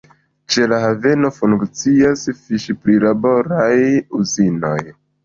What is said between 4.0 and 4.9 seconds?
uzinoj.